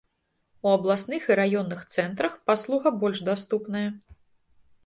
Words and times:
У 0.67 0.71
абласных 0.77 1.27
і 1.33 1.37
раённых 1.39 1.83
цэнтрах 1.97 2.33
паслуга 2.53 2.89
больш 3.05 3.23
даступная. 3.29 3.87